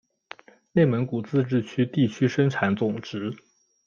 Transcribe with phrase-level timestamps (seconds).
[0.71, 3.31] 内蒙古自治区地区生产总值